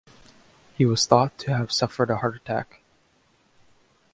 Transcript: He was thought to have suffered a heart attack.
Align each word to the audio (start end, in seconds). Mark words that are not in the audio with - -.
He 0.73 0.83
was 0.83 1.05
thought 1.05 1.37
to 1.37 1.55
have 1.55 1.71
suffered 1.71 2.09
a 2.09 2.17
heart 2.17 2.35
attack. 2.35 2.81